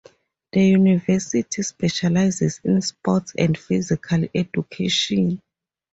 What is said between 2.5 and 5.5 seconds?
in sports and physical education.